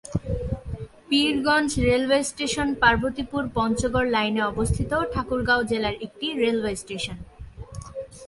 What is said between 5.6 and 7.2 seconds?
জেলার একটি railway station.